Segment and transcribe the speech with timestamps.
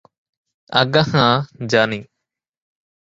[0.71, 1.33] আজ্ঞা হাঁ,
[1.67, 1.99] জানি।